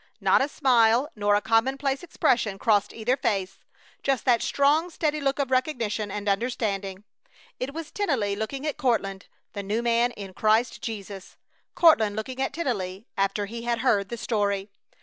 [0.19, 3.59] Not a smile nor a commonplace expression crossed either face
[4.01, 7.03] just that strong, steady look of recognition and understanding.
[7.59, 11.37] It was Tennelly looking at Courtland, the new man in Christ Jesus;
[11.75, 14.71] Courtland looking at Tennelly after he had heard the story.